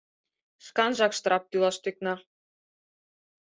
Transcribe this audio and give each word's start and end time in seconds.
Шканжак 0.65 1.11
штрап 1.17 1.43
тӱлаш 1.49 1.77
тӱкна. 1.83 2.13